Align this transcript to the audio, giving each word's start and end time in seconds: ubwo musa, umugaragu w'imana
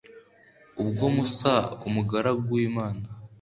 ubwo 0.81 1.05
musa, 1.15 1.53
umugaragu 1.87 2.45
w'imana 2.57 3.05